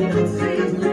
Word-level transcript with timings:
you. 0.00 0.08
can 0.08 0.28
see 0.28 0.85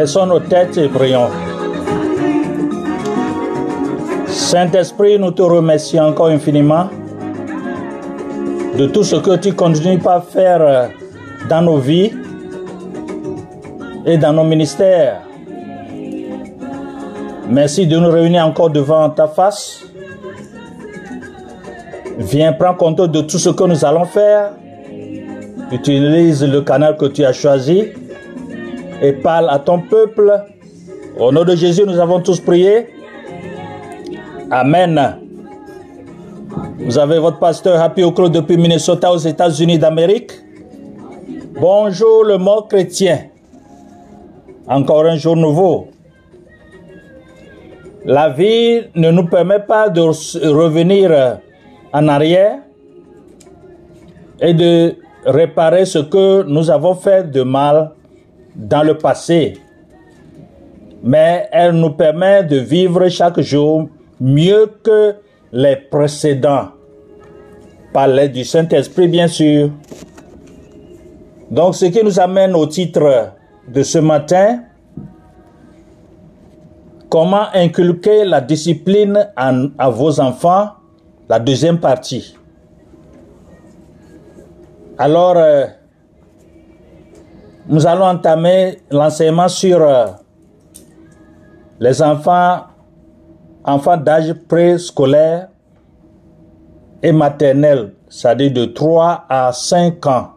Baissons 0.00 0.24
nos 0.24 0.40
têtes 0.40 0.78
et 0.78 0.88
prions. 0.88 1.28
Saint-Esprit, 4.26 5.18
nous 5.18 5.30
te 5.30 5.42
remercions 5.42 6.04
encore 6.04 6.28
infiniment 6.28 6.88
de 8.78 8.86
tout 8.86 9.04
ce 9.04 9.16
que 9.16 9.36
tu 9.36 9.52
continues 9.52 9.98
par 9.98 10.24
faire 10.24 10.88
dans 11.50 11.60
nos 11.60 11.76
vies 11.76 12.12
et 14.06 14.16
dans 14.16 14.32
nos 14.32 14.44
ministères. 14.44 15.20
Merci 17.50 17.86
de 17.86 17.98
nous 17.98 18.10
réunir 18.10 18.46
encore 18.46 18.70
devant 18.70 19.10
ta 19.10 19.26
face. 19.26 19.84
Viens 22.16 22.54
prendre 22.54 22.78
compte 22.78 23.02
de 23.02 23.20
tout 23.20 23.38
ce 23.38 23.50
que 23.50 23.64
nous 23.64 23.84
allons 23.84 24.06
faire. 24.06 24.52
Utilise 25.70 26.42
le 26.42 26.62
canal 26.62 26.96
que 26.96 27.04
tu 27.04 27.22
as 27.22 27.34
choisi 27.34 27.92
et 29.00 29.12
parle 29.12 29.48
à 29.50 29.58
ton 29.58 29.80
peuple. 29.80 30.32
Au 31.18 31.32
nom 31.32 31.44
de 31.44 31.56
Jésus, 31.56 31.82
nous 31.86 31.98
avons 31.98 32.20
tous 32.20 32.40
prié. 32.40 32.88
Amen. 34.50 35.16
Vous 36.78 36.98
avez 36.98 37.18
votre 37.18 37.38
pasteur 37.38 37.80
Happy 37.80 38.02
Oklo 38.02 38.28
depuis 38.28 38.56
Minnesota 38.56 39.12
aux 39.12 39.18
États-Unis 39.18 39.78
d'Amérique. 39.78 40.32
Bonjour 41.60 42.24
le 42.24 42.38
mot 42.38 42.62
chrétien. 42.62 43.26
Encore 44.66 45.04
un 45.04 45.16
jour 45.16 45.36
nouveau. 45.36 45.88
La 48.04 48.30
vie 48.30 48.82
ne 48.94 49.10
nous 49.10 49.26
permet 49.26 49.60
pas 49.60 49.88
de 49.88 50.00
revenir 50.00 51.38
en 51.92 52.08
arrière 52.08 52.60
et 54.40 54.54
de 54.54 54.96
réparer 55.26 55.84
ce 55.84 55.98
que 55.98 56.44
nous 56.44 56.70
avons 56.70 56.94
fait 56.94 57.30
de 57.30 57.42
mal 57.42 57.92
dans 58.54 58.82
le 58.82 58.96
passé. 58.96 59.54
Mais 61.02 61.48
elle 61.52 61.72
nous 61.72 61.90
permet 61.90 62.44
de 62.44 62.56
vivre 62.56 63.08
chaque 63.08 63.40
jour 63.40 63.88
mieux 64.20 64.70
que 64.82 65.14
les 65.52 65.76
précédents. 65.76 66.68
Par 67.92 68.06
l'aide 68.06 68.32
du 68.32 68.44
Saint-Esprit, 68.44 69.08
bien 69.08 69.26
sûr. 69.26 69.70
Donc, 71.50 71.74
ce 71.74 71.86
qui 71.86 72.04
nous 72.04 72.20
amène 72.20 72.54
au 72.54 72.66
titre 72.66 73.32
de 73.66 73.82
ce 73.82 73.98
matin, 73.98 74.60
comment 77.08 77.46
inculquer 77.52 78.24
la 78.24 78.40
discipline 78.40 79.28
à 79.36 79.90
vos 79.90 80.20
enfants, 80.20 80.70
la 81.28 81.40
deuxième 81.40 81.80
partie. 81.80 82.36
Alors, 84.96 85.36
euh, 85.36 85.66
nous 87.70 87.86
allons 87.86 88.04
entamer 88.04 88.82
l'enseignement 88.90 89.46
sur 89.46 89.80
euh, 89.80 90.06
les 91.78 92.02
enfants, 92.02 92.62
enfants 93.64 93.96
d'âge 93.96 94.32
préscolaire 94.48 95.48
et 97.00 97.12
maternel, 97.12 97.92
c'est-à-dire 98.08 98.52
de 98.52 98.64
3 98.64 99.24
à 99.28 99.52
5 99.52 100.04
ans. 100.06 100.30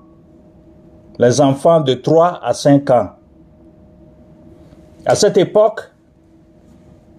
Les 1.17 1.41
enfants 1.41 1.81
de 1.81 1.95
3 1.95 2.39
à 2.43 2.53
5 2.53 2.89
ans. 2.91 3.09
À 5.03 5.15
cette 5.15 5.37
époque, 5.37 5.91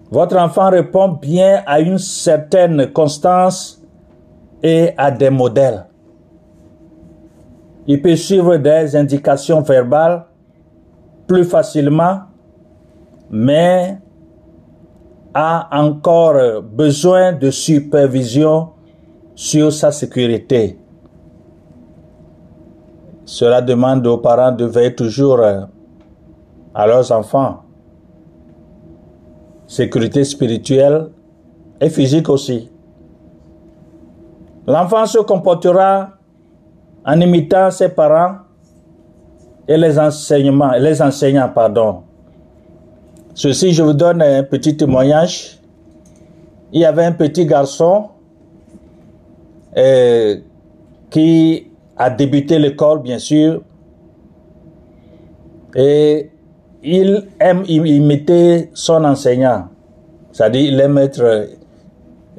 votre 0.09 0.37
enfant 0.37 0.69
répond 0.69 1.09
bien 1.09 1.61
à 1.65 1.81
une 1.81 1.97
certaine 1.97 2.89
constance 2.93 3.81
et 4.63 4.93
à 4.97 5.11
des 5.11 5.29
modèles. 5.29 5.85
Il 7.87 8.01
peut 8.01 8.15
suivre 8.15 8.57
des 8.57 8.95
indications 8.95 9.61
verbales 9.61 10.25
plus 11.27 11.43
facilement, 11.43 12.21
mais 13.29 13.99
a 15.33 15.67
encore 15.71 16.61
besoin 16.61 17.33
de 17.33 17.51
supervision 17.51 18.69
sur 19.35 19.71
sa 19.71 19.91
sécurité. 19.91 20.79
Cela 23.25 23.61
demande 23.61 24.05
aux 24.07 24.19
parents 24.19 24.51
de 24.51 24.65
veiller 24.65 24.95
toujours 24.95 25.39
euh, 25.39 25.61
à 26.73 26.87
leurs 26.87 27.11
enfants. 27.11 27.63
Sécurité 29.67 30.23
spirituelle 30.23 31.09
et 31.81 31.89
physique 31.89 32.29
aussi. 32.29 32.71
L'enfant 34.67 35.05
se 35.05 35.17
comportera 35.19 36.14
en 37.05 37.19
imitant 37.21 37.69
ses 37.71 37.89
parents 37.89 38.37
et 39.67 39.77
les 39.77 39.97
enseignements, 39.99 40.71
les 40.79 41.01
enseignants, 41.01 41.49
pardon. 41.49 42.01
Ceci, 43.33 43.73
je 43.73 43.83
vous 43.83 43.93
donne 43.93 44.21
un 44.21 44.43
petit 44.43 44.75
témoignage. 44.77 45.59
Il 46.71 46.81
y 46.81 46.85
avait 46.85 47.05
un 47.05 47.11
petit 47.11 47.45
garçon 47.45 48.09
euh, 49.77 50.37
qui 51.09 51.67
a 51.97 52.09
débuté 52.09 52.59
l'école, 52.59 53.01
bien 53.01 53.19
sûr, 53.19 53.61
et 55.75 56.29
il 56.83 57.27
aime 57.39 57.63
im- 57.69 57.85
imiter 57.85 58.69
son 58.73 59.03
enseignant. 59.03 59.67
C'est-à-dire, 60.31 60.73
il 60.73 60.79
aime 60.79 60.97
être 60.97 61.47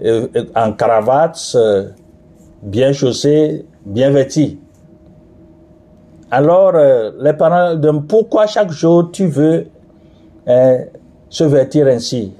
euh, 0.02 0.28
en 0.54 0.72
cravate, 0.72 1.52
euh, 1.54 1.88
bien 2.62 2.92
chaussé, 2.92 3.64
bien 3.86 4.10
vêti. 4.10 4.58
Alors, 6.30 6.72
euh, 6.74 7.12
les 7.20 7.32
parents 7.32 7.76
demandent 7.76 8.08
pourquoi 8.08 8.46
chaque 8.46 8.72
jour 8.72 9.10
tu 9.12 9.26
veux 9.28 9.68
euh, 10.48 10.78
se 11.28 11.44
vêtir 11.44 11.86
ainsi? 11.86 12.34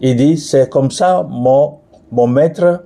Il 0.00 0.16
dit, 0.16 0.36
c'est 0.36 0.68
comme 0.68 0.90
ça, 0.90 1.24
mon, 1.28 1.78
mon 2.10 2.26
maître, 2.26 2.84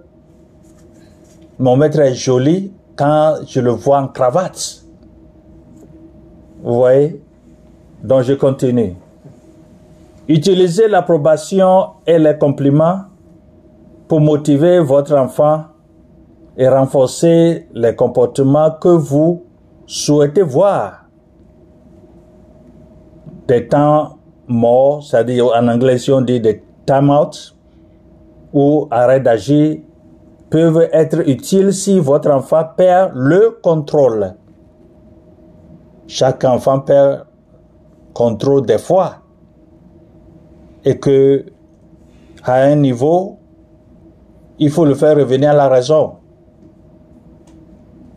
mon 1.58 1.76
maître 1.76 1.98
est 2.00 2.14
joli 2.14 2.72
quand 2.94 3.38
je 3.46 3.60
le 3.60 3.70
vois 3.70 4.00
en 4.00 4.08
cravate. 4.08 4.84
Vous 6.62 6.74
voyez? 6.74 7.20
Donc, 8.04 8.22
je 8.22 8.34
continue. 8.34 8.94
Utilisez 10.28 10.88
l'approbation 10.88 11.86
et 12.06 12.18
les 12.18 12.36
compliments 12.36 13.00
pour 14.06 14.20
motiver 14.20 14.78
votre 14.78 15.16
enfant 15.16 15.64
et 16.60 16.68
renforcer 16.68 17.66
les 17.72 17.96
comportements 17.96 18.70
que 18.70 18.90
vous 18.90 19.46
souhaitez 19.86 20.42
voir. 20.42 21.06
Des 23.48 23.66
temps 23.66 24.18
morts, 24.46 25.02
c'est-à-dire 25.02 25.46
en 25.46 25.66
anglais 25.68 25.96
si 25.96 26.12
on 26.12 26.20
dit 26.20 26.38
des 26.38 26.62
time 26.84 27.08
out 27.08 27.56
ou 28.52 28.86
arrêt 28.90 29.20
d'agir 29.20 29.78
peuvent 30.50 30.86
être 30.92 31.26
utiles 31.26 31.72
si 31.72 31.98
votre 31.98 32.30
enfant 32.30 32.64
perd 32.76 33.12
le 33.14 33.58
contrôle. 33.62 34.34
Chaque 36.08 36.44
enfant 36.44 36.80
perd 36.80 37.24
contrôle 38.12 38.66
des 38.66 38.78
fois 38.78 39.14
et 40.84 40.98
que 40.98 41.46
à 42.42 42.56
un 42.56 42.74
niveau, 42.76 43.38
il 44.58 44.68
faut 44.68 44.84
le 44.84 44.94
faire 44.94 45.16
revenir 45.16 45.52
à 45.52 45.54
la 45.54 45.68
raison. 45.68 46.19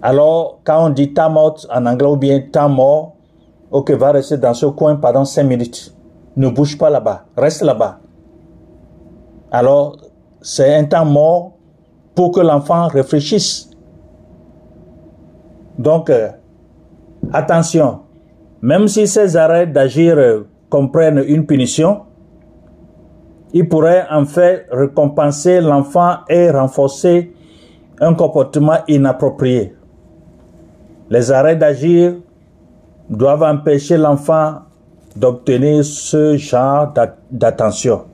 Alors, 0.06 0.60
quand 0.66 0.86
on 0.86 0.90
dit 0.90 1.14
time 1.14 1.38
out 1.38 1.66
en 1.74 1.86
anglais 1.86 2.10
ou 2.10 2.18
bien 2.18 2.42
temps 2.52 2.68
mort, 2.68 3.16
ok, 3.72 3.90
va 3.92 4.12
rester 4.12 4.36
dans 4.38 4.54
ce 4.54 4.66
coin 4.66 4.98
pendant 4.98 5.24
5 5.24 5.44
minutes. 5.44 5.96
Ne 6.36 6.50
bouge 6.50 6.78
pas 6.78 6.90
là-bas, 6.90 7.24
reste 7.38 7.62
là-bas. 7.62 8.00
Alors, 9.50 9.96
c'est 10.42 10.76
un 10.76 10.84
temps 10.84 11.06
mort 11.06 11.54
pour 12.16 12.32
que 12.32 12.42
l'enfant 12.42 12.88
réfléchisse. 12.88 13.70
Donc, 15.80 16.10
euh, 16.10 16.32
attention, 17.32 18.02
même 18.62 18.90
si 18.90 19.08
ces 19.08 19.38
arrêts 19.38 19.68
d'agir 19.68 20.18
euh, 20.18 20.42
comprennent 20.70 21.24
une 21.26 21.46
punition, 21.46 22.02
il 23.54 23.70
pourrait 23.70 24.06
en 24.12 24.26
fait 24.26 24.68
récompenser 24.70 25.62
l'enfant 25.62 26.18
et 26.28 26.52
renforcer 26.52 27.34
un 28.02 28.14
comportement 28.16 28.80
inapproprié. 28.90 29.76
Les 31.14 31.32
arrêts 31.32 31.56
d'agir 31.56 32.16
doivent 33.08 33.44
empêcher 33.44 33.98
l'enfant 33.98 34.62
d'obtenir 35.16 35.86
ce 35.86 36.38
genre 36.38 36.92
d'attention. 37.30 38.06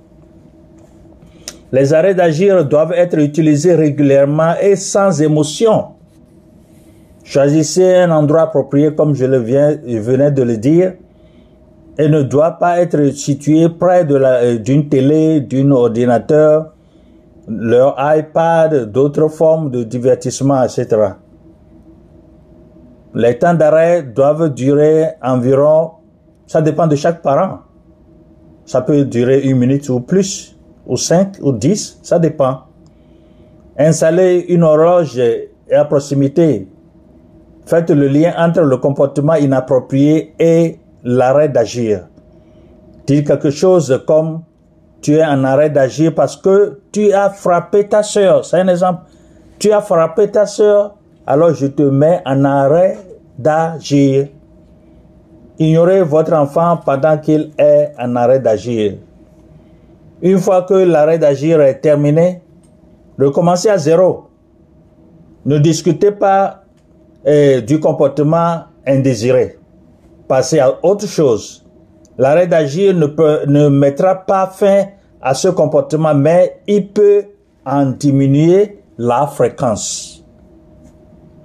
Les 1.71 1.93
arrêts 1.93 2.13
d'agir 2.13 2.65
doivent 2.65 2.91
être 2.91 3.17
utilisés 3.17 3.73
régulièrement 3.73 4.55
et 4.61 4.75
sans 4.75 5.21
émotion. 5.21 5.85
Choisissez 7.23 7.95
un 7.95 8.11
endroit 8.11 8.41
approprié 8.41 8.93
comme 8.93 9.15
je, 9.15 9.23
le 9.23 9.37
venais 9.37 10.31
de 10.31 10.43
le 10.43 10.57
dire 10.57 10.95
et 11.97 12.09
ne 12.09 12.21
doit 12.21 12.59
pas 12.59 12.81
être 12.81 13.11
situé 13.11 13.69
près 13.69 14.03
la, 14.03 14.57
d'une 14.57 14.89
télé, 14.89 15.39
d'un 15.39 15.71
ordinateur, 15.71 16.73
leur 17.47 17.95
iPad, 17.97 18.91
d'autres 18.91 19.29
formes 19.29 19.71
de 19.71 19.83
divertissement, 19.83 20.61
etc. 20.61 21.13
Les 23.15 23.37
temps 23.37 23.53
d'arrêt 23.53 24.03
doivent 24.03 24.53
durer 24.53 25.09
environ, 25.21 25.91
ça 26.45 26.61
dépend 26.61 26.87
de 26.87 26.95
chaque 26.95 27.21
parent. 27.21 27.59
Ça 28.65 28.81
peut 28.81 29.03
durer 29.03 29.41
une 29.41 29.57
minute 29.57 29.89
ou 29.89 29.99
plus, 29.99 30.55
ou 30.85 30.95
cinq, 30.95 31.37
ou 31.41 31.51
dix, 31.51 31.99
ça 32.03 32.19
dépend. 32.19 32.61
Installez 33.77 34.45
une 34.49 34.63
horloge 34.63 35.19
à 35.71 35.85
proximité. 35.85 36.67
Faites 37.65 37.89
le 37.89 38.07
lien 38.07 38.33
entre 38.37 38.61
le 38.61 38.77
comportement 38.77 39.35
inapproprié 39.35 40.33
et 40.39 40.79
l'arrêt 41.03 41.49
d'agir. 41.49 42.07
Dites 43.07 43.25
quelque 43.27 43.49
chose 43.49 44.03
comme 44.05 44.41
tu 45.01 45.15
es 45.15 45.25
en 45.25 45.43
arrêt 45.43 45.69
d'agir 45.69 46.13
parce 46.13 46.35
que 46.35 46.79
tu 46.91 47.11
as 47.13 47.29
frappé 47.29 47.87
ta 47.87 48.03
sœur. 48.03 48.45
C'est 48.45 48.59
un 48.59 48.67
exemple. 48.67 49.03
Tu 49.57 49.71
as 49.71 49.81
frappé 49.81 50.29
ta 50.29 50.45
sœur, 50.45 50.95
alors 51.29 51.53
je 51.53 51.67
te 51.67 51.83
mets 51.83 52.21
en 52.25 52.43
arrêt 52.43 52.97
d'agir. 53.37 54.29
Ignorez 55.59 56.01
votre 56.01 56.33
enfant 56.33 56.77
pendant 56.83 57.19
qu'il 57.19 57.51
est 57.55 57.91
en 57.99 58.15
arrêt 58.15 58.39
d'agir. 58.39 58.95
Une 60.23 60.39
fois 60.39 60.63
que 60.63 60.73
l'arrêt 60.73 61.19
d'agir 61.19 61.61
est 61.61 61.81
terminé, 61.81 62.41
recommencez 63.19 63.69
à 63.69 63.77
zéro. 63.77 64.25
Ne 65.45 65.59
discutez 65.59 66.11
pas 66.11 66.63
eh, 67.23 67.61
du 67.61 67.79
comportement 67.79 68.63
indésiré. 68.87 69.59
Passez 70.27 70.57
à 70.57 70.83
autre 70.83 71.05
chose. 71.05 71.63
L'arrêt 72.17 72.47
d'agir 72.47 72.95
ne, 72.95 73.69
mettra 73.69 74.15
pas 74.15 74.47
fin 74.47 74.85
à 75.21 75.35
ce 75.35 75.49
comportement, 75.49 76.15
mais 76.15 76.61
il 76.65 76.87
peut 76.87 77.25
en 77.67 77.85
diminuer 77.85 78.79
la 78.97 79.27
fréquence. 79.27 80.08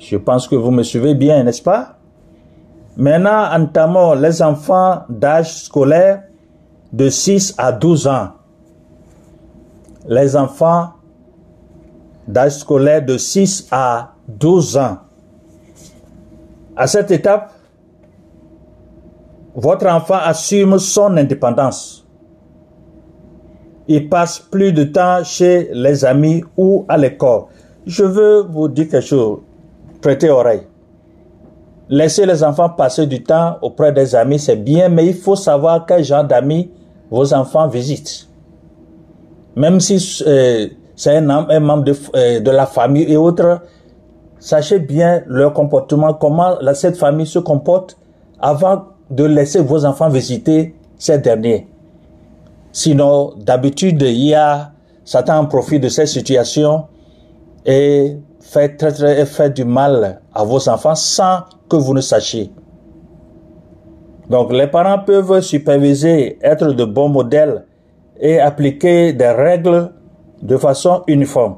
Je 0.07 0.19
pense 0.19 0.47
que 0.47 0.55
vous 0.55 0.71
me 0.71 0.83
suivez 0.83 1.15
bien, 1.15 1.43
n'est-ce 1.45 1.63
pas? 1.63 1.97
Maintenant, 2.99 3.51
entamons 3.51 4.13
les 4.13 4.43
enfants 4.43 5.03
d'âge 5.09 5.55
scolaire 5.55 6.25
de 6.93 7.09
6 7.09 7.55
à 7.57 7.73
12 7.73 8.07
ans. 8.07 8.29
Les 10.07 10.37
enfants 10.37 10.91
d'âge 12.29 12.53
scolaire 12.59 13.03
de 13.03 13.17
6 13.17 13.69
à 13.71 14.13
12 14.29 14.77
ans. 14.77 14.99
À 16.77 16.87
cette 16.87 17.11
étape, 17.11 17.53
votre 19.55 19.87
enfant 19.87 20.19
assume 20.23 20.79
son 20.79 21.17
indépendance. 21.17 22.07
Il 23.89 24.11
passe 24.11 24.39
plus 24.39 24.73
de 24.73 24.85
temps 24.85 25.25
chez 25.25 25.71
les 25.73 26.05
amis 26.05 26.45
ou 26.59 26.85
à 26.89 26.99
l'école. 26.99 27.45
Je 27.87 28.05
veux 28.05 28.43
vous 28.43 28.69
dire 28.69 28.89
quelque 28.89 29.07
chose. 29.07 29.39
Prêtez 30.05 30.29
oreille. 30.29 30.61
Laissez 31.89 32.27
les 32.27 32.45
enfants 32.45 32.69
passer 32.69 33.07
du 33.07 33.23
temps 33.23 33.57
auprès 33.63 33.91
des 33.91 34.15
amis, 34.15 34.39
c'est 34.39 34.57
bien, 34.57 34.91
mais 34.91 35.07
il 35.07 35.15
faut 35.15 35.35
savoir 35.35 35.87
quel 35.87 36.05
genre 36.05 36.25
d'amis 36.25 36.71
vos 37.11 37.33
enfants 37.33 37.69
visitent. 37.69 38.29
Même 39.57 39.81
si 39.81 40.23
euh, 40.27 40.69
c'est 40.95 41.17
un, 41.17 41.23
membre 41.23 41.85
de, 41.85 41.97
euh, 42.17 42.39
de, 42.39 42.51
la 42.51 42.67
famille 42.67 43.11
et 43.11 43.17
autres, 43.17 43.63
sachez 44.39 44.79
bien 44.79 45.23
leur 45.27 45.55
comportement, 45.55 46.13
comment 46.13 46.57
cette 46.75 46.99
famille 46.99 47.27
se 47.27 47.39
comporte 47.39 47.97
avant 48.39 48.85
de 49.09 49.25
laisser 49.25 49.61
vos 49.63 49.87
enfants 49.87 50.11
visiter 50.11 50.75
ces 50.99 51.17
derniers. 51.17 51.67
Sinon, 52.73 53.33
d'habitude, 53.39 54.03
il 54.03 54.23
y 54.27 54.35
a 54.35 54.71
Satan 55.03 55.39
en 55.39 55.79
de 55.79 55.89
cette 55.89 56.09
situation 56.09 56.89
et 57.65 58.19
très, 58.55 58.93
très, 58.93 59.27
fait 59.27 59.51
du 59.51 59.65
mal 59.65 60.21
à 60.33 60.45
vos 60.45 60.69
enfants 60.69 60.95
sans 60.95 61.41
que 61.69 61.77
vous 61.77 61.95
ne 61.95 62.01
sachiez. 62.01 62.51
Donc, 64.31 64.53
les 64.53 64.67
parents 64.67 65.01
peuvent 65.01 65.41
superviser, 65.41 66.39
être 66.43 66.73
de 66.73 66.85
bons 66.85 67.09
modèles 67.09 67.65
et 68.19 68.41
appliquer 68.41 69.13
des 69.13 69.29
règles 69.29 69.91
de 70.43 70.57
façon 70.57 71.03
uniforme. 71.07 71.57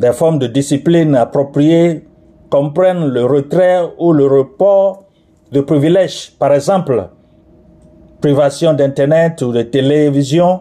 Des 0.00 0.12
formes 0.12 0.38
de 0.38 0.46
discipline 0.46 1.14
appropriées 1.16 2.06
comprennent 2.50 3.06
le 3.06 3.24
retrait 3.24 3.82
ou 3.98 4.12
le 4.12 4.26
report 4.26 5.04
de 5.52 5.60
privilèges, 5.60 6.32
par 6.38 6.52
exemple, 6.52 7.08
privation 8.20 8.74
d'Internet 8.74 9.42
ou 9.42 9.52
de 9.52 9.62
télévision 9.62 10.60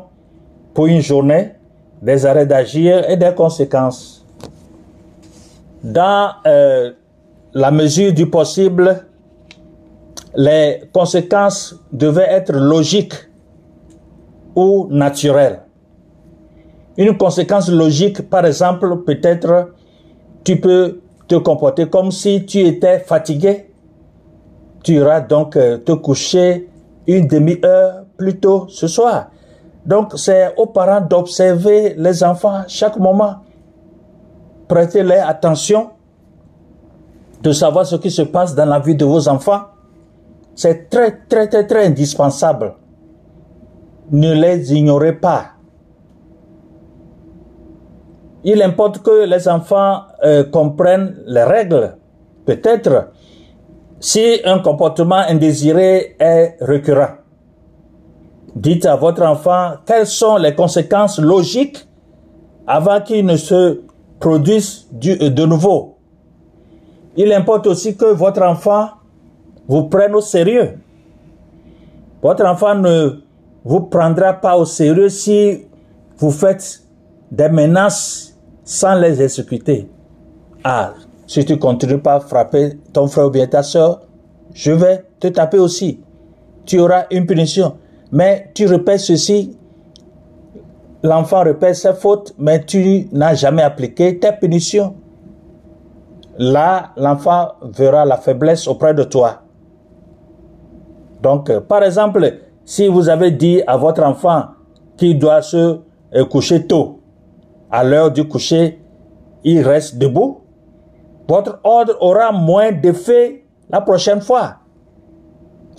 pour 0.73 0.87
une 0.87 1.01
journée, 1.01 1.53
des 2.01 2.25
arrêts 2.25 2.45
d'agir 2.45 3.09
et 3.09 3.17
des 3.17 3.33
conséquences. 3.35 4.26
Dans 5.83 6.31
euh, 6.45 6.91
la 7.53 7.71
mesure 7.71 8.13
du 8.13 8.29
possible, 8.29 9.05
les 10.35 10.83
conséquences 10.91 11.75
devaient 11.91 12.29
être 12.29 12.53
logiques 12.53 13.29
ou 14.55 14.87
naturelles. 14.89 15.61
Une 16.97 17.15
conséquence 17.17 17.69
logique, 17.69 18.27
par 18.29 18.45
exemple, 18.45 19.03
peut-être, 19.03 19.71
tu 20.43 20.59
peux 20.59 20.99
te 21.27 21.35
comporter 21.35 21.87
comme 21.87 22.11
si 22.11 22.45
tu 22.45 22.59
étais 22.59 22.99
fatigué 22.99 23.67
tu 24.87 24.93
iras 24.93 25.19
donc 25.19 25.57
euh, 25.57 25.77
te 25.79 25.91
coucher 25.91 26.69
une 27.07 27.27
demi-heure 27.27 28.05
plus 28.15 28.39
tôt 28.39 28.67
ce 28.69 28.87
soir. 28.87 29.31
Donc, 29.85 30.13
c'est 30.15 30.53
aux 30.55 30.67
parents 30.67 31.01
d'observer 31.01 31.93
les 31.97 32.23
enfants 32.23 32.63
chaque 32.69 32.97
moment. 32.97 33.35
Prêtez-leur 34.67 35.27
attention 35.27 35.91
de 37.41 37.51
savoir 37.51 37.85
ce 37.85 37.95
qui 37.95 38.11
se 38.11 38.23
passe 38.23 38.55
dans 38.55 38.65
la 38.65 38.79
vie 38.79 38.95
de 38.95 39.05
vos 39.05 39.27
enfants. 39.27 39.61
C'est 40.55 40.89
très, 40.89 41.19
très, 41.29 41.47
très, 41.47 41.65
très 41.65 41.85
indispensable. 41.85 42.73
Ne 44.11 44.33
les 44.33 44.73
ignorez 44.73 45.13
pas. 45.13 45.51
Il 48.43 48.61
importe 48.61 48.99
que 49.03 49.25
les 49.25 49.47
enfants 49.47 50.03
euh, 50.23 50.43
comprennent 50.45 51.15
les 51.27 51.43
règles. 51.43 51.97
Peut-être 52.45 53.11
si 53.99 54.39
un 54.45 54.59
comportement 54.59 55.15
indésiré 55.27 56.15
est 56.19 56.55
récurrent. 56.61 57.15
Dites 58.55 58.85
à 58.85 58.95
votre 58.95 59.23
enfant 59.23 59.73
quelles 59.85 60.07
sont 60.07 60.37
les 60.37 60.55
conséquences 60.55 61.19
logiques 61.19 61.87
avant 62.65 63.01
qu'il 63.01 63.25
ne 63.25 63.35
se 63.35 63.81
produise 64.19 64.87
de 64.91 65.45
nouveau. 65.45 65.97
Il 67.15 67.33
importe 67.33 67.67
aussi 67.67 67.95
que 67.95 68.05
votre 68.05 68.43
enfant 68.43 68.89
vous 69.67 69.83
prenne 69.85 70.15
au 70.15 70.21
sérieux. 70.21 70.77
Votre 72.21 72.45
enfant 72.45 72.75
ne 72.75 73.21
vous 73.63 73.81
prendra 73.81 74.33
pas 74.33 74.55
au 74.57 74.65
sérieux 74.65 75.09
si 75.09 75.65
vous 76.17 76.31
faites 76.31 76.83
des 77.31 77.49
menaces 77.49 78.37
sans 78.63 78.95
les 78.95 79.21
exécuter. 79.21 79.89
Ah, 80.63 80.93
si 81.25 81.43
tu 81.43 81.57
continues 81.57 81.99
pas 81.99 82.15
à 82.15 82.19
frapper 82.19 82.77
ton 82.93 83.07
frère 83.07 83.27
ou 83.27 83.29
bien 83.29 83.47
ta 83.47 83.63
soeur, 83.63 84.01
je 84.53 84.71
vais 84.71 85.03
te 85.19 85.27
taper 85.27 85.59
aussi. 85.59 85.99
Tu 86.65 86.79
auras 86.79 87.05
une 87.11 87.25
punition. 87.25 87.77
Mais 88.11 88.51
tu 88.53 88.65
répètes 88.65 88.99
ceci, 89.01 89.56
l'enfant 91.07 91.43
répète 91.43 91.75
ses 91.75 91.93
fautes, 91.93 92.33
mais 92.37 92.63
tu 92.63 93.07
n'as 93.11 93.33
jamais 93.33 93.63
appliqué 93.63 94.19
tes 94.19 94.31
punitions. 94.33 94.95
Là, 96.37 96.91
l'enfant 96.97 97.53
verra 97.61 98.05
la 98.05 98.17
faiblesse 98.17 98.67
auprès 98.67 98.93
de 98.93 99.03
toi. 99.03 99.41
Donc, 101.21 101.51
par 101.61 101.83
exemple, 101.83 102.31
si 102.63 102.87
vous 102.87 103.09
avez 103.09 103.31
dit 103.31 103.61
à 103.65 103.77
votre 103.77 104.03
enfant 104.03 104.43
qu'il 104.97 105.17
doit 105.17 105.41
se 105.41 105.79
euh, 106.15 106.25
coucher 106.25 106.67
tôt, 106.67 106.99
à 107.71 107.83
l'heure 107.83 108.11
du 108.11 108.27
coucher, 108.27 108.79
il 109.43 109.61
reste 109.61 109.97
debout, 109.97 110.41
votre 111.27 111.59
ordre 111.63 111.97
aura 111.99 112.31
moins 112.31 112.71
d'effet 112.71 113.45
la 113.69 113.81
prochaine 113.81 114.21
fois. 114.21 114.55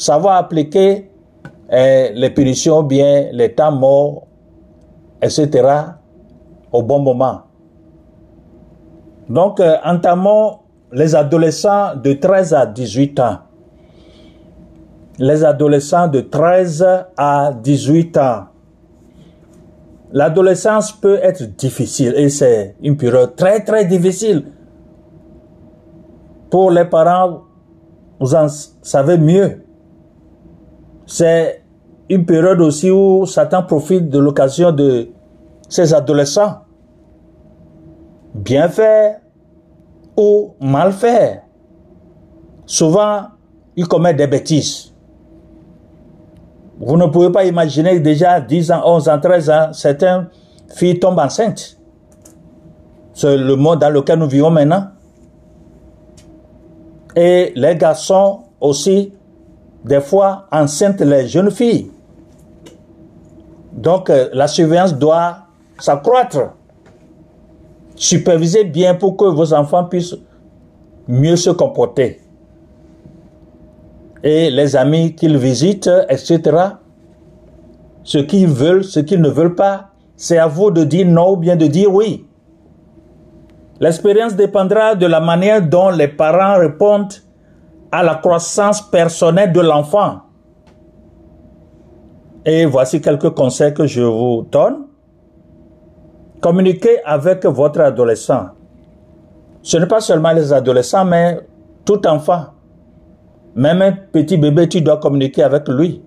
Va 0.07 0.37
appliquer 0.37 1.11
eh, 1.71 2.11
les 2.15 2.31
punitions, 2.31 2.83
bien 2.83 3.29
les 3.33 3.55
temps 3.55 3.73
morts, 3.73 4.28
etc. 5.23 5.69
au 6.73 6.83
bon 6.83 7.01
moment. 7.01 7.43
Donc, 9.29 9.61
euh, 9.61 9.77
entamons 9.85 10.59
les 10.93 11.15
adolescents 11.15 11.95
de 11.97 12.15
13 12.15 12.55
à 12.55 12.67
18 12.67 13.21
ans. 13.21 13.39
Les 15.19 15.45
adolescents 15.45 16.09
de 16.09 16.21
13 16.21 16.87
à 17.17 17.53
18 17.53 18.17
ans. 18.17 18.45
L'adolescence 20.11 20.93
peut 20.93 21.19
être 21.23 21.45
difficile 21.57 22.15
et 22.17 22.31
c'est 22.31 22.77
une 22.81 22.97
période 22.97 23.37
très 23.37 23.63
très 23.63 23.85
difficile. 23.85 24.45
Pour 26.51 26.71
les 26.71 26.87
parents, 26.87 27.43
vous 28.19 28.35
en 28.35 28.47
savez 28.49 29.19
mieux. 29.19 29.65
C'est 31.05 31.63
une 32.09 32.25
période 32.25 32.61
aussi 32.61 32.91
où 32.91 33.27
Satan 33.27 33.63
profite 33.63 34.09
de 34.09 34.19
l'occasion 34.19 34.73
de 34.73 35.09
ces 35.69 35.93
adolescents. 35.93 36.59
Bien 38.35 38.69
faire 38.69 39.21
ou 40.17 40.55
mal 40.61 40.93
faire. 40.93 41.43
Souvent, 42.65 43.23
ils 43.77 43.87
commettent 43.87 44.17
des 44.17 44.27
bêtises. 44.27 44.93
Vous 46.81 46.97
ne 46.97 47.07
pouvez 47.07 47.31
pas 47.31 47.45
imaginer 47.45 47.99
déjà 47.99 48.41
10 48.41 48.73
ans, 48.73 48.83
11 48.85 49.09
ans, 49.09 49.21
13 49.21 49.51
ans, 49.51 49.73
certaines 49.73 50.29
filles 50.75 50.99
tombent 50.99 51.19
enceintes. 51.19 51.79
C'est 53.13 53.37
le 53.37 53.57
monde 53.57 53.81
dans 53.81 53.91
lequel 53.91 54.19
nous 54.19 54.29
vivons 54.29 54.51
maintenant. 54.51 54.89
Et 57.17 57.53
les 57.57 57.75
garçons 57.75 58.45
aussi, 58.61 59.13
des 59.85 60.01
fois, 60.01 60.47
enceintent 60.53 61.01
les 61.01 61.27
jeunes 61.27 61.51
filles. 61.51 61.91
Donc, 63.79 64.11
euh, 64.11 64.29
la 64.33 64.49
surveillance 64.49 64.95
doit 64.95 65.39
s'accroître. 65.79 66.53
Supervisez 67.95 68.65
bien 68.65 68.95
pour 68.95 69.17
que 69.17 69.25
vos 69.25 69.53
enfants 69.55 69.85
puissent 69.85 70.17
mieux 71.07 71.37
se 71.37 71.51
comporter 71.51 72.21
et 74.23 74.51
les 74.51 74.77
amis 74.77 75.15
qu'ils 75.15 75.37
visitent, 75.37 75.91
etc. 76.09 76.41
Ce 78.03 78.19
qu'ils 78.19 78.49
veulent, 78.49 78.85
ce 78.85 79.01
qu'ils 79.01 79.21
ne 79.21 79.29
veulent 79.29 79.55
pas, 79.55 79.91
c'est 80.17 80.39
à 80.39 80.47
vous 80.47 80.71
de 80.71 80.85
dire 80.85 81.07
non 81.07 81.33
ou 81.33 81.37
bien 81.37 81.57
de 81.57 81.67
dire 81.67 81.93
oui. 81.93 82.27
L'expérience 83.81 84.35
dépendra 84.35 84.97
de 84.97 85.07
la 85.07 85.21
manière 85.21 85.63
dont 85.63 85.91
les 85.91 86.09
parents 86.09 86.59
répondent 86.59 87.15
à 87.93 88.03
la 88.03 88.17
croissance 88.17 88.83
personnelle 88.91 89.53
de 89.53 89.61
l'enfant. 89.61 90.23
Et 92.51 92.65
voici 92.65 93.03
quelques 93.03 93.29
conseils 93.35 93.75
que 93.75 93.87
je 93.87 94.01
vous 94.01 94.47
donne. 94.51 94.87
Communiquez 96.41 97.05
avec 97.05 97.45
votre 97.45 97.79
adolescent. 97.83 98.47
Ce 99.61 99.77
n'est 99.77 99.87
pas 99.87 100.01
seulement 100.01 100.33
les 100.33 100.51
adolescents, 100.51 101.05
mais 101.05 101.41
tout 101.85 102.07
enfant. 102.07 102.47
Même 103.55 103.83
un 103.83 103.93
petit 103.93 104.39
bébé, 104.39 104.67
tu 104.67 104.81
dois 104.81 104.97
communiquer 104.97 105.43
avec 105.43 105.69
lui. 105.69 106.03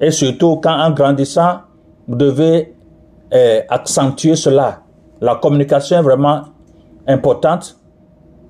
Et 0.00 0.10
surtout, 0.10 0.56
quand 0.56 0.76
en 0.76 0.90
grandissant, 0.90 1.60
vous 2.08 2.16
devez 2.16 2.74
eh, 3.30 3.60
accentuer 3.68 4.34
cela. 4.34 4.80
La 5.20 5.36
communication 5.36 5.98
est 5.98 6.02
vraiment 6.02 6.42
importante. 7.06 7.78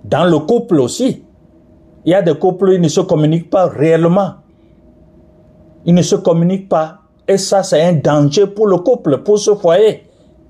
Dans 0.02 0.24
le 0.24 0.38
couple 0.38 0.80
aussi. 0.80 1.22
Il 2.06 2.12
y 2.12 2.14
a 2.14 2.22
des 2.22 2.38
couples, 2.38 2.70
ils 2.72 2.80
ne 2.80 2.88
se 2.88 3.02
communiquent 3.02 3.50
pas 3.50 3.66
réellement. 3.66 4.36
Ils 5.84 5.94
ne 5.94 6.02
se 6.02 6.16
communiquent 6.16 6.68
pas. 6.68 6.98
Et 7.26 7.38
ça, 7.38 7.62
c'est 7.62 7.82
un 7.82 7.92
danger 7.92 8.46
pour 8.46 8.66
le 8.66 8.78
couple, 8.78 9.18
pour 9.18 9.38
ce 9.38 9.54
foyer 9.54 10.04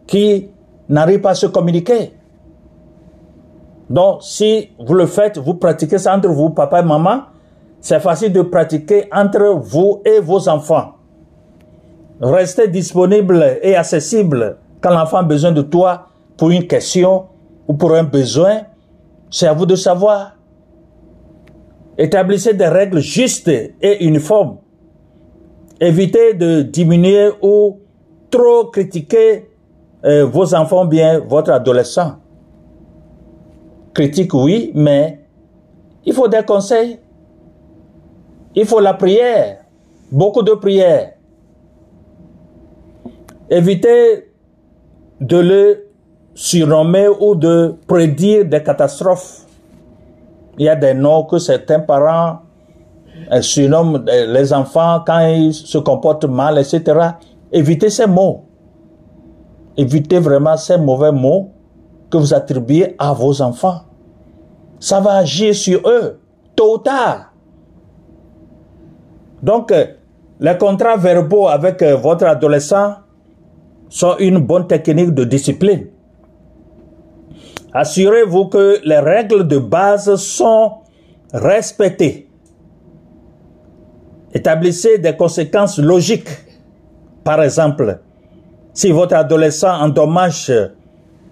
qui 0.07 0.49
n'arrive 0.89 1.21
pas 1.21 1.31
à 1.31 1.35
se 1.35 1.47
communiquer. 1.47 2.13
Donc, 3.91 4.23
si 4.23 4.71
vous 4.79 4.95
le 4.95 5.07
faites, 5.07 5.39
vous 5.39 5.55
pratiquez 5.55 5.99
ça 5.99 6.15
entre 6.15 6.29
vous, 6.29 6.51
papa 6.51 6.81
et 6.81 6.85
maman, 6.85 7.23
c'est 7.81 8.01
facile 8.01 8.33
de 8.33 8.43
pratiquer 8.43 9.05
entre 9.13 9.59
vous 9.61 10.03
et 10.05 10.21
vos 10.21 10.49
enfants. 10.49 10.95
Restez 12.21 12.69
disponible 12.69 13.59
et 13.63 13.77
accessible 13.77 14.57
quand 14.81 14.91
l'enfant 14.91 15.19
a 15.19 15.23
besoin 15.23 15.53
de 15.53 15.63
toi 15.63 16.09
pour 16.37 16.51
une 16.51 16.67
question 16.67 17.27
ou 17.67 17.75
pour 17.75 17.95
un 17.95 18.05
besoin. 18.05 18.63
C'est 19.31 19.47
à 19.47 19.53
vous 19.53 19.67
de 19.67 19.77
savoir. 19.77 20.33
Établissez 21.97 22.55
des 22.55 22.67
règles 22.67 23.01
justes 23.01 23.49
et 23.49 24.05
uniformes. 24.05 24.59
Évitez 25.81 26.35
de 26.35 26.63
diminuer 26.63 27.31
ou 27.41 27.79
trop 28.31 28.67
critiquer 28.67 29.49
euh, 30.05 30.27
vos 30.27 30.55
enfants 30.55 30.85
bien 30.85 31.21
votre 31.21 31.53
adolescent. 31.53 32.17
Critique, 33.95 34.35
oui, 34.35 34.73
mais 34.75 35.21
il 36.05 36.13
faut 36.13 36.29
des 36.29 36.43
conseils. 36.45 36.99
Il 38.55 38.67
faut 38.67 38.81
la 38.81 38.95
prière, 38.95 39.65
beaucoup 40.11 40.43
de 40.43 40.53
prière. 40.53 41.13
Évitez 43.51 44.33
de 45.21 45.37
le 45.37 45.85
surnommer 46.35 47.09
ou 47.21 47.35
de 47.35 47.75
prédire 47.87 48.45
des 48.45 48.63
catastrophes. 48.63 49.47
Il 50.59 50.65
y 50.65 50.69
a 50.69 50.77
des 50.77 50.95
noms 50.95 51.25
que 51.25 51.39
certains 51.39 51.81
parents 51.81 52.41
euh, 53.33 53.41
euh, 54.09 54.33
les 54.33 54.53
enfants 54.53 55.03
quand 55.07 55.21
ils 55.27 55.55
se 55.55 55.79
comportent 55.79 56.25
mal, 56.25 56.59
etc. 56.59 56.83
Évitez 57.53 57.91
ces 57.91 58.07
mots. 58.07 58.45
Évitez 59.77 60.19
vraiment 60.19 60.57
ces 60.57 60.77
mauvais 60.77 61.13
mots 61.13 61.53
que 62.11 62.17
vous 62.17 62.35
attribuez 62.35 62.95
à 62.99 63.13
vos 63.13 63.41
enfants 63.43 63.83
ça 64.81 65.01
va 65.01 65.17
agir 65.17 65.55
sur 65.55 65.81
eux, 65.89 66.21
tôt 66.55 66.75
ou 66.75 66.79
tard. 66.79 67.33
Donc, 69.43 69.73
euh, 69.73 69.87
les 70.41 70.57
contrats 70.57 70.97
verbaux 70.97 71.49
avec 71.49 71.83
votre 71.83 72.27
adolescent 72.27 72.97
sont 73.89 74.17
une 74.19 74.39
bonne 74.39 74.67
technique 74.67 75.11
de 75.11 75.25
discipline. 75.25 75.89
Assurez-vous 77.73 78.47
que 78.47 78.81
les 78.85 78.99
règles 78.99 79.47
de 79.47 79.59
base 79.59 80.15
sont 80.17 80.73
respectées. 81.33 82.28
Établissez 84.33 84.99
des 84.99 85.17
conséquences 85.17 85.79
logiques 85.79 86.29
Par 87.25 87.43
exemple, 87.43 87.99
si 88.73 88.91
votre 88.91 89.15
adolescent 89.15 89.73
endommage, 89.83 90.53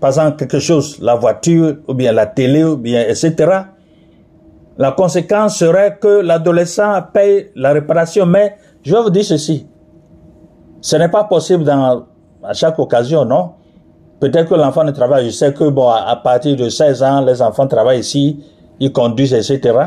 par 0.01 0.11
exemple, 0.11 0.37
quelque 0.37 0.59
chose, 0.59 0.99
la 1.01 1.15
voiture, 1.15 1.77
ou 1.89 1.95
bien 1.95 2.13
la 2.13 2.27
télé, 2.27 2.65
ou 2.65 2.77
bien, 2.77 3.03
etc., 3.03 3.61
la 4.79 4.93
conséquence 4.93 5.57
serait 5.57 5.97
que 5.99 6.21
l'adolescent 6.21 7.01
paye 7.15 7.51
la 7.55 7.73
réparation. 7.73 8.27
Mais 8.27 8.57
je 8.83 8.93
vais 8.93 9.01
vous 9.01 9.11
dire 9.11 9.25
ceci. 9.25 9.67
Ce 10.83 10.97
n'est 10.97 11.09
pas 11.09 11.25
possible 11.25 11.65
dans, 11.65 12.05
à 12.43 12.53
chaque 12.53 12.79
occasion, 12.79 13.25
non? 13.25 13.53
Peut-être 14.21 14.49
que 14.49 14.55
l'enfant 14.55 14.85
ne 14.85 14.91
travaille. 14.91 15.27
Je 15.27 15.31
sais 15.31 15.53
que, 15.55 15.65
bon, 15.65 15.89
à 15.89 16.17
partir 16.17 16.57
de 16.57 16.69
16 16.69 17.03
ans, 17.03 17.21
les 17.23 17.41
enfants 17.41 17.67
travaillent 17.67 18.01
ici, 18.01 18.45
ils 18.81 18.93
conduisent, 18.93 19.33
etc. 19.33 19.79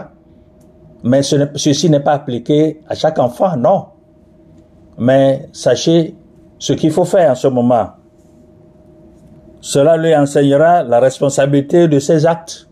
Mais 1.03 1.23
ce 1.23 1.35
ceci 1.55 1.89
n'est 1.89 2.01
pas 2.01 2.13
appliqué 2.13 2.81
à 2.87 2.95
chaque 2.95 3.19
enfant, 3.19 3.55
non. 3.55 3.85
Mais 4.97 5.47
sachez 5.53 6.15
ce 6.57 6.73
qu'il 6.73 6.91
faut 6.91 7.05
faire 7.05 7.31
en 7.31 7.35
ce 7.35 7.47
moment. 7.47 7.89
Cela 9.61 9.97
lui 9.97 10.15
enseignera 10.15 10.83
la 10.83 10.99
responsabilité 10.99 11.87
de 11.87 11.99
ses 11.99 12.25
actes. 12.25 12.67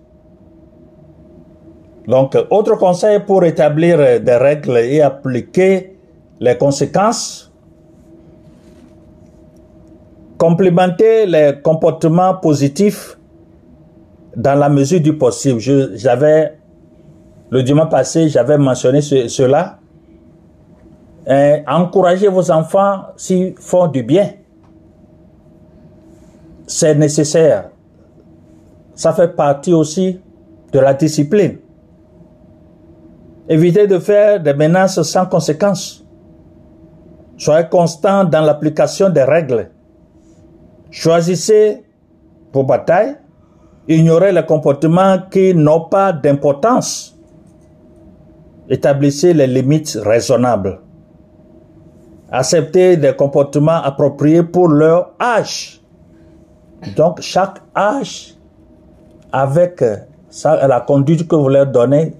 Donc, 2.08 2.38
autre 2.50 2.76
conseil 2.78 3.20
pour 3.20 3.44
établir 3.44 3.98
des 4.22 4.36
règles 4.36 4.78
et 4.78 5.02
appliquer 5.02 5.98
les 6.40 6.58
conséquences, 6.58 7.52
complémenter 10.38 11.26
les 11.26 11.54
comportements 11.62 12.36
positifs 12.36 13.18
dans 14.36 14.56
la 14.56 14.70
mesure 14.70 15.02
du 15.02 15.18
possible. 15.18 15.60
J'avais, 15.96 16.54
le 17.50 17.64
dimanche 17.64 17.90
passé, 17.90 18.30
j'avais 18.30 18.58
mentionné 18.58 19.02
cela. 19.02 19.80
Et 21.30 21.64
encouragez 21.68 22.28
vos 22.28 22.52
enfants 22.52 23.08
s'ils 23.16 23.56
font 23.58 23.88
du 23.88 24.04
bien. 24.04 24.32
C'est 26.66 26.96
nécessaire. 26.96 27.70
Ça 28.96 29.14
fait 29.14 29.36
partie 29.36 29.74
aussi 29.74 30.20
de 30.72 30.80
la 30.80 30.94
discipline. 30.94 31.58
Évitez 33.50 33.88
de 33.88 34.00
faire 34.00 34.42
des 34.42 34.54
menaces 34.54 35.02
sans 35.04 35.26
conséquences. 35.26 36.06
Soyez 37.38 37.68
constant 37.70 38.26
dans 38.26 38.42
l'application 38.42 39.10
des 39.10 39.24
règles. 39.24 39.70
Choisissez 40.90 41.84
vos 42.52 42.64
batailles. 42.64 43.16
Ignorez 43.88 44.34
les 44.34 44.46
comportements 44.46 45.18
qui 45.32 45.54
n'ont 45.54 45.86
pas 45.86 46.12
d'importance. 46.12 47.17
Établissez 48.70 49.34
les 49.34 49.48
limites 49.48 49.98
raisonnables. 50.04 50.80
Acceptez 52.30 52.98
des 52.98 53.16
comportements 53.16 53.82
appropriés 53.82 54.44
pour 54.44 54.68
leur 54.68 55.14
âge. 55.20 55.82
Donc, 56.96 57.22
chaque 57.22 57.62
âge, 57.76 58.36
avec 59.32 59.84
la 60.44 60.82
conduite 60.82 61.28
que 61.28 61.36
vous 61.36 61.50
leur 61.50 61.68
donnez, 61.68 62.14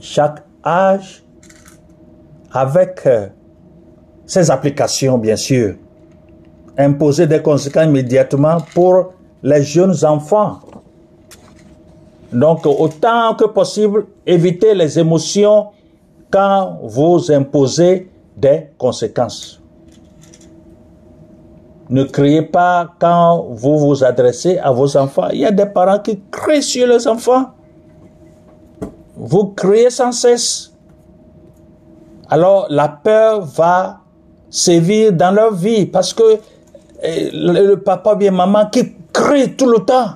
chaque 0.00 0.44
âge, 0.64 1.24
avec 2.52 3.08
ses 4.26 4.50
applications, 4.50 5.18
bien 5.18 5.36
sûr 5.36 5.74
imposer 6.78 7.26
des 7.26 7.42
conséquences 7.42 7.86
immédiatement 7.86 8.58
pour 8.74 9.12
les 9.42 9.62
jeunes 9.62 10.04
enfants. 10.04 10.60
Donc, 12.32 12.66
autant 12.66 13.34
que 13.34 13.44
possible, 13.44 14.06
évitez 14.26 14.74
les 14.74 14.98
émotions 14.98 15.68
quand 16.30 16.78
vous 16.82 17.30
imposez 17.30 18.10
des 18.36 18.68
conséquences. 18.78 19.60
Ne 21.90 22.04
criez 22.04 22.42
pas 22.42 22.94
quand 22.98 23.48
vous 23.50 23.78
vous 23.78 24.02
adressez 24.02 24.56
à 24.58 24.70
vos 24.70 24.96
enfants. 24.96 25.28
Il 25.32 25.40
y 25.40 25.44
a 25.44 25.50
des 25.50 25.66
parents 25.66 25.98
qui 25.98 26.22
crient 26.30 26.62
sur 26.62 26.86
les 26.86 27.06
enfants. 27.06 27.50
Vous 29.14 29.48
criez 29.48 29.90
sans 29.90 30.10
cesse. 30.12 30.72
Alors 32.30 32.66
la 32.70 32.88
peur 32.88 33.42
va 33.42 34.00
sévir 34.48 35.12
dans 35.12 35.32
leur 35.32 35.52
vie 35.52 35.84
parce 35.84 36.14
que 36.14 36.38
le, 37.02 37.74
papa 37.74 38.14
bien 38.14 38.30
maman 38.30 38.66
qui 38.70 38.94
crie 39.12 39.54
tout 39.54 39.66
le 39.66 39.80
temps 39.80 40.12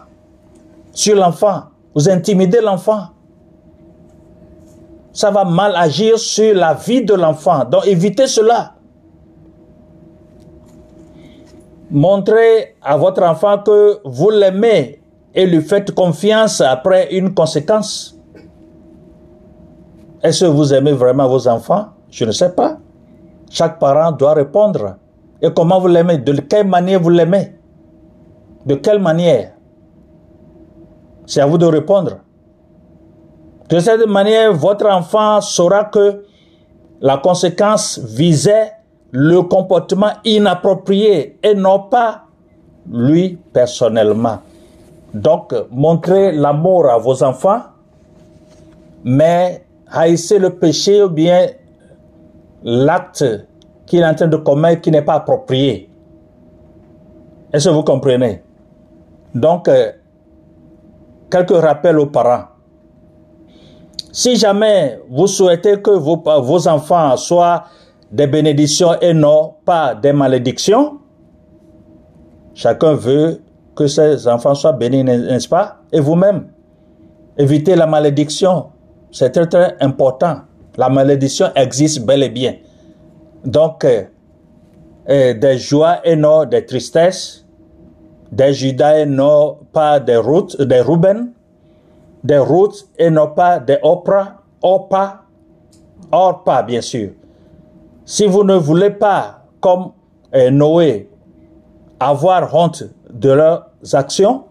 sur 0.94 1.14
l'enfant. 1.14 1.64
Vous 1.96 2.11
intimidez 2.11 2.61
l'enfant. 2.61 3.06
Ça 5.12 5.30
va 5.30 5.44
mal 5.44 5.74
agir 5.74 6.18
sur 6.18 6.54
la 6.54 6.74
vie 6.74 7.02
de 7.02 7.14
l'enfant. 7.14 7.64
Donc 7.64 7.87
évitez 7.87 8.26
cela. 8.26 8.74
Montrez 11.90 12.76
à 12.82 12.98
votre 12.98 13.22
enfant 13.22 13.56
que 13.59 14.00
vous 14.04 14.28
l'aimez 14.28 15.00
et 15.35 15.46
lui 15.46 15.62
faites 15.62 15.92
confiance 15.92 16.61
après 16.61 17.14
une 17.14 17.32
conséquence. 17.32 18.20
Est-ce 20.22 20.44
que 20.44 20.50
vous 20.50 20.74
aimez 20.74 20.92
vraiment 20.92 21.28
vos 21.28 21.48
enfants? 21.48 21.87
Je 22.11 22.26
ne 22.26 22.32
sais 22.32 22.50
pas. 22.54 22.76
Chaque 23.48 23.78
parent 23.78 24.12
doit 24.12 24.35
répondre. 24.35 24.96
Et 25.40 25.50
comment 25.50 25.80
vous 25.80 25.88
l'aimez? 25.88 26.18
De 26.18 26.38
quelle 26.42 26.66
manière 26.66 27.00
vous 27.00 27.09
l'aimez? 27.09 27.56
De 28.66 28.74
quelle 28.74 28.98
manière? 29.00 29.56
C'est 31.26 31.40
à 31.40 31.46
vous 31.46 31.58
de 31.58 31.66
répondre. 31.66 32.18
De 33.68 33.80
cette 33.80 34.06
manière, 34.06 34.52
votre 34.52 34.86
enfant 34.86 35.40
saura 35.40 35.84
que 35.84 36.24
la 37.00 37.18
conséquence 37.18 37.98
visait 37.98 38.72
le 39.10 39.42
comportement 39.42 40.12
inapproprié 40.24 41.38
et 41.42 41.54
non 41.54 41.80
pas 41.80 42.22
lui 42.90 43.38
personnellement. 43.52 44.38
Donc, 45.12 45.54
montrez 45.70 46.32
l'amour 46.32 46.88
à 46.88 46.98
vos 46.98 47.22
enfants, 47.22 47.62
mais 49.02 49.64
haïssez 49.90 50.38
le 50.38 50.50
péché 50.50 51.02
ou 51.02 51.08
bien 51.08 51.48
l'acte 52.62 53.24
qu'il 53.86 54.00
est 54.00 54.06
en 54.06 54.14
train 54.14 54.26
de 54.28 54.36
commettre 54.36 54.82
qui 54.82 54.90
n'est 54.90 55.02
pas 55.02 55.14
approprié. 55.14 55.88
Est-ce 57.52 57.68
que 57.68 57.74
vous 57.74 57.84
comprenez? 57.84 58.42
Donc, 59.34 59.68
euh, 59.68 59.92
quelques 61.30 61.56
rappels 61.56 61.98
aux 61.98 62.06
parents. 62.06 62.44
Si 64.12 64.36
jamais 64.36 64.98
vous 65.10 65.26
souhaitez 65.26 65.80
que 65.82 65.90
vos, 65.90 66.68
enfants 66.68 67.16
soient 67.16 67.64
des 68.10 68.26
bénédictions 68.26 68.98
et 69.00 69.12
non 69.12 69.54
pas 69.64 69.94
des 69.94 70.12
malédictions, 70.12 70.98
chacun 72.54 72.94
veut 72.94 73.42
que 73.74 73.86
ses 73.86 74.26
enfants 74.26 74.54
soient 74.54 74.72
bénis, 74.72 75.04
n'est-ce 75.04 75.48
pas? 75.48 75.82
Et 75.92 76.00
vous-même, 76.00 76.48
évitez 77.36 77.76
la 77.76 77.86
malédiction. 77.86 78.68
C'est 79.12 79.30
très 79.30 79.46
très 79.46 79.76
important. 79.80 80.40
La 80.78 80.88
malédiction 80.88 81.48
existe 81.54 82.04
bel 82.04 82.22
et 82.22 82.30
bien. 82.30 82.54
Donc, 83.44 83.84
euh, 83.84 84.04
euh, 85.08 85.34
des 85.34 85.58
joies 85.58 86.00
et 86.04 86.16
non 86.16 86.44
des 86.44 86.64
tristesses, 86.66 87.45
des 88.32 88.52
Judas 88.52 88.98
et 88.98 89.06
non 89.06 89.58
pas 89.72 90.00
des 90.00 90.16
routes, 90.16 90.60
des 90.60 90.80
Ruben, 90.80 91.32
des 92.24 92.38
routes 92.38 92.88
et 92.98 93.10
non 93.10 93.28
pas 93.28 93.58
des 93.58 93.78
Oprah, 93.82 94.42
Opa, 94.62 95.22
Orpa, 96.10 96.62
bien 96.62 96.80
sûr. 96.80 97.10
Si 98.04 98.26
vous 98.26 98.44
ne 98.44 98.54
voulez 98.54 98.90
pas, 98.90 99.42
comme 99.60 99.92
euh, 100.34 100.50
Noé, 100.50 101.08
avoir 101.98 102.54
honte 102.54 102.84
de 103.12 103.30
leurs 103.30 103.66
actions, 103.92 104.44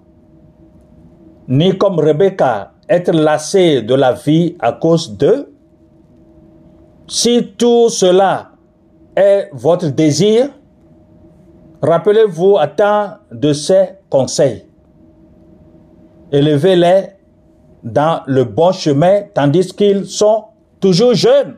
ni 1.47 1.77
comme 1.77 1.99
Rebecca, 1.99 2.71
être 2.89 3.11
lassé 3.13 3.81
de 3.81 3.93
la 3.93 4.13
vie 4.13 4.55
à 4.59 4.71
cause 4.73 5.15
d'eux, 5.17 5.53
si 7.07 7.53
tout 7.57 7.89
cela 7.89 8.51
est 9.15 9.49
votre 9.53 9.87
désir, 9.87 10.49
rappelez-vous 11.85 12.57
à 12.57 12.67
temps 12.67 13.11
de 13.31 13.53
ces 13.53 13.89
conseils. 14.09 14.65
Élevez-les 16.31 17.07
dans 17.83 18.21
le 18.25 18.43
bon 18.43 18.71
chemin 18.71 19.21
tandis 19.33 19.73
qu'ils 19.73 20.05
sont 20.05 20.45
toujours 20.79 21.13
jeunes. 21.13 21.55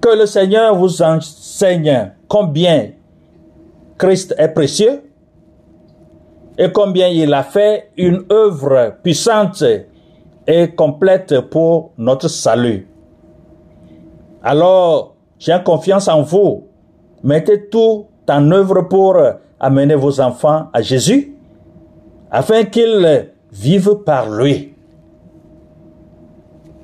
Que 0.00 0.18
le 0.18 0.26
Seigneur 0.26 0.74
vous 0.74 1.00
enseigne 1.00 2.12
combien 2.26 2.90
Christ 3.96 4.34
est 4.36 4.48
précieux 4.48 5.04
et 6.58 6.72
combien 6.72 7.06
il 7.06 7.32
a 7.32 7.44
fait 7.44 7.90
une 7.96 8.24
œuvre 8.30 8.94
puissante 9.02 9.62
et 10.46 10.68
complète 10.74 11.40
pour 11.42 11.92
notre 11.96 12.28
salut. 12.28 12.88
Alors, 14.42 15.11
j'ai 15.42 15.58
confiance 15.64 16.06
en 16.06 16.22
vous. 16.22 16.68
Mettez 17.24 17.68
tout 17.68 18.06
en 18.28 18.50
œuvre 18.52 18.82
pour 18.82 19.16
amener 19.58 19.96
vos 19.96 20.20
enfants 20.20 20.68
à 20.72 20.82
Jésus, 20.82 21.34
afin 22.30 22.64
qu'ils 22.64 23.30
vivent 23.50 24.02
par 24.04 24.30
lui. 24.30 24.72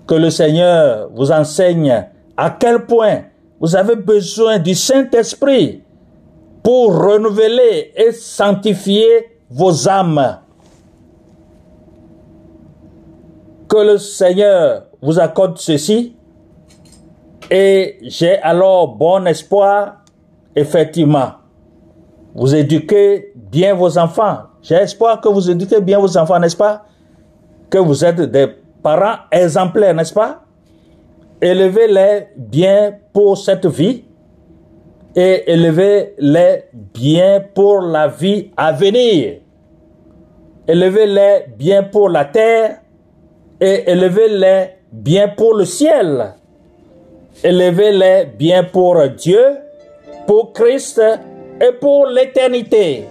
que 0.09 0.14
le 0.14 0.31
Seigneur 0.31 1.11
vous 1.14 1.31
enseigne 1.31 2.07
à 2.35 2.51
quel 2.59 2.87
point 2.87 3.25
vous 3.61 3.77
avez 3.77 3.94
besoin 3.94 4.59
du 4.59 4.75
Saint-Esprit 4.75 5.83
pour 6.62 6.97
renouveler 6.97 7.92
et 7.94 8.12
sanctifier 8.12 9.38
vos 9.51 9.87
âmes. 9.87 10.38
Que 13.68 13.77
le 13.77 13.99
Seigneur 13.99 14.87
vous 15.03 15.21
accorde 15.21 15.59
ceci 15.59 16.16
et 17.50 17.98
j'ai 18.02 18.38
alors 18.38 18.96
bon 18.96 19.26
espoir, 19.26 20.04
effectivement. 20.54 21.32
Vous 22.34 22.54
éduquez 22.54 23.32
bien 23.34 23.74
vos 23.74 23.96
enfants. 23.98 24.38
J'ai 24.62 24.76
espoir 24.76 25.20
que 25.20 25.28
vous 25.28 25.50
éduquez 25.50 25.80
bien 25.80 25.98
vos 25.98 26.16
enfants, 26.16 26.38
n'est-ce 26.38 26.56
pas? 26.56 26.84
Que 27.70 27.78
vous 27.78 28.04
êtes 28.04 28.20
des 28.20 28.48
parents 28.82 29.18
exemplaires, 29.30 29.94
n'est-ce 29.94 30.12
pas? 30.14 30.42
Élevez-les 31.40 32.28
bien 32.37 32.98
pour 33.12 33.38
cette 33.38 33.66
vie 33.66 34.04
et 35.14 35.52
élevez-les 35.52 36.64
bien 36.72 37.40
pour 37.54 37.80
la 37.80 38.08
vie 38.08 38.50
à 38.56 38.72
venir. 38.72 39.40
Élevez-les 40.66 41.46
bien 41.56 41.84
pour 41.84 42.08
la 42.08 42.24
terre 42.24 42.80
et 43.61 43.90
élevez-les 43.90 44.70
bien 44.92 45.28
pour 45.28 45.54
le 45.54 45.64
ciel. 45.64 46.34
Élevez-les 47.42 48.27
bien 48.37 48.64
pour 48.64 48.96
Dieu, 49.16 49.59
pour 50.27 50.53
Christ 50.53 51.01
et 51.61 51.72
pour 51.81 52.07
l'éternité. 52.07 53.05